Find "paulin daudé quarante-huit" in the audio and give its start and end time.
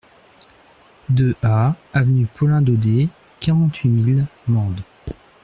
2.25-3.87